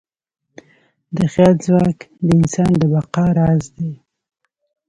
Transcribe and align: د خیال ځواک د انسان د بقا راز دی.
د 1.17 1.17
خیال 1.33 1.55
ځواک 1.65 1.99
د 2.25 2.29
انسان 2.39 2.71
د 2.81 2.83
بقا 2.93 3.25
راز 3.37 3.63
دی. 3.77 3.91